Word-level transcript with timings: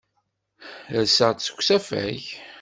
Rseɣ-d 1.01 1.39
seg 1.43 1.57
usafag. 1.59 2.21